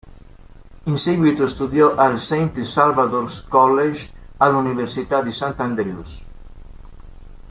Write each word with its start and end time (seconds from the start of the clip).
In 0.87 0.97
seguito 0.97 1.45
studiò 1.45 1.93
al 1.93 2.17
St 2.17 2.59
Salvator's 2.61 3.43
College, 3.43 4.11
alla 4.37 4.57
Università 4.57 5.21
di 5.21 5.31
St. 5.31 5.53
Andrews. 5.57 6.23